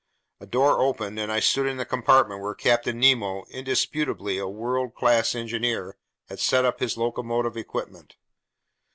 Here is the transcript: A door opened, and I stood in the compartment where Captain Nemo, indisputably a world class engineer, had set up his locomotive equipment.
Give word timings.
A 0.39 0.47
door 0.47 0.79
opened, 0.81 1.19
and 1.19 1.31
I 1.31 1.39
stood 1.39 1.67
in 1.67 1.77
the 1.77 1.85
compartment 1.85 2.41
where 2.41 2.55
Captain 2.55 2.99
Nemo, 2.99 3.45
indisputably 3.51 4.39
a 4.39 4.47
world 4.47 4.95
class 4.95 5.35
engineer, 5.35 5.95
had 6.27 6.39
set 6.39 6.65
up 6.65 6.79
his 6.79 6.97
locomotive 6.97 7.55
equipment. 7.55 8.15